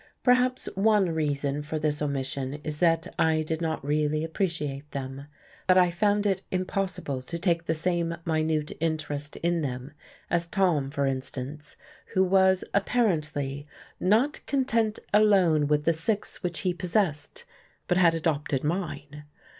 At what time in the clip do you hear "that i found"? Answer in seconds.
5.67-6.25